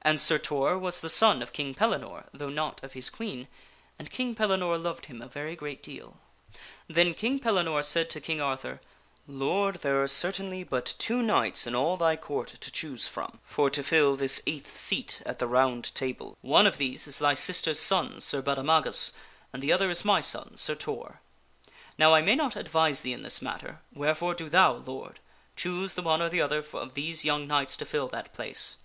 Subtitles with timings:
[0.00, 3.48] And Sir Tor was a son of King Pellinore (though not of his Queen),
[3.98, 6.16] and King Pellinore loved him a very great deal.
[6.88, 8.80] Then King Pellinore said to King Arthur,"
[9.28, 13.68] Lord, there are certainly but two knights in all thy Court to choose from for
[13.68, 17.78] to fill this eighth seat at the Round Table: one of these is thy sister's
[17.78, 19.12] son, Sir Baudemagus,
[19.52, 21.20] and the other is my son, Sir Tor.
[21.98, 25.20] Now I may not advise thee in this matter, wherefore do thou, Lord,
[25.56, 28.76] choose the one or the other of these young knights to fill that place.